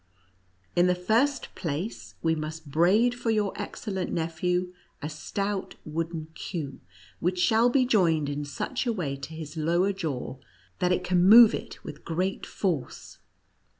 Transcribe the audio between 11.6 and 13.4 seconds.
with great force.